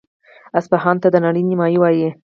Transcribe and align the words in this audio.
اصفهان 0.59 0.95
ته 1.01 1.07
د 1.11 1.15
نړۍ 1.25 1.43
نیمایي 1.49 1.77
وايي. 1.79 2.09